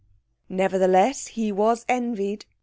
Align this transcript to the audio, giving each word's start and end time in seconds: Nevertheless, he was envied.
Nevertheless, 0.49 1.27
he 1.27 1.51
was 1.51 1.85
envied. 1.87 2.47